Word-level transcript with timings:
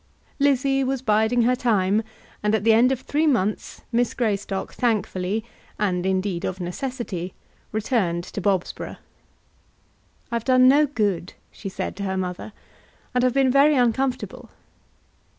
Lizzie 0.39 0.83
was 0.83 1.03
biding 1.03 1.43
her 1.43 1.55
time, 1.55 2.01
and 2.41 2.55
at 2.55 2.63
the 2.63 2.73
end 2.73 2.91
of 2.91 3.05
the 3.05 3.05
three 3.05 3.27
months 3.27 3.83
Miss 3.91 4.15
Greystock 4.15 4.73
thankfully, 4.73 5.45
and, 5.77 6.07
indeed, 6.07 6.43
of 6.43 6.59
necessity, 6.59 7.35
returned 7.71 8.23
to 8.23 8.41
Bobsborough. 8.41 8.97
"I've 10.31 10.43
done 10.43 10.67
no 10.67 10.87
good," 10.87 11.33
she 11.51 11.69
said 11.69 11.95
to 11.97 12.03
her 12.05 12.17
mother, 12.17 12.51
"and 13.13 13.23
have 13.23 13.35
been 13.35 13.51
very 13.51 13.75
uncomfortable." 13.75 14.49